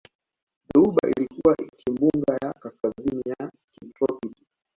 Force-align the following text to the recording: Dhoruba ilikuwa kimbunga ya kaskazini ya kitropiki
Dhoruba 0.69 1.09
ilikuwa 1.17 1.55
kimbunga 1.55 2.33
ya 2.41 2.53
kaskazini 2.53 3.21
ya 3.25 3.51
kitropiki 3.71 4.45